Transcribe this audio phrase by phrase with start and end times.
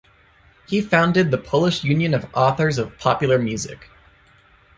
[0.67, 3.87] He founded the Polish Union of Authors of Popular Music.